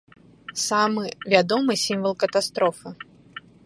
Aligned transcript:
Самы 0.67 1.05
вядомы 1.35 1.79
сімвал 1.85 2.13
катастрофы. 2.25 2.99